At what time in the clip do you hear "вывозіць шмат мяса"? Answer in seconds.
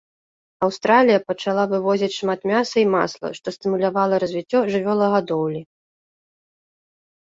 1.73-2.75